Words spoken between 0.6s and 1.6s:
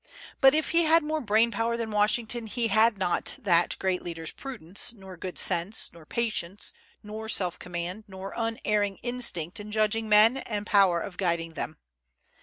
he had more brain